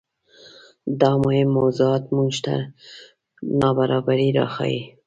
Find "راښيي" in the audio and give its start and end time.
4.37-4.81